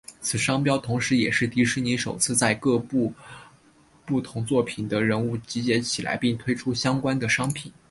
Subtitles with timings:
[0.19, 3.13] 此商标同时也是迪士尼首次将各部
[4.03, 7.71] 不同作品的人物集结起来并推出相关的商品。